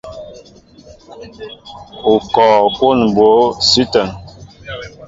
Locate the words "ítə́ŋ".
3.87-4.09